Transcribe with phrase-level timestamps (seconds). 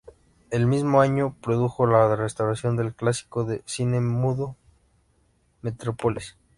[0.49, 4.55] El mismo año, produjo la restauración del clásico de cine mudo
[5.61, 6.37] "Metrópolis".